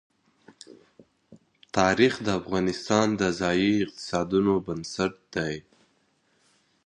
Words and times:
تاریخ 1.77 2.13
د 2.25 2.27
افغانستان 2.41 3.07
د 3.21 3.23
ځایي 3.39 3.71
اقتصادونو 3.85 4.53
بنسټ 4.65 5.13
دی. 5.35 5.55